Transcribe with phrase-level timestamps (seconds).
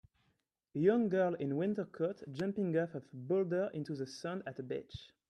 [0.73, 5.11] young girl in winter coat jumping off a boulder into the sand at a beach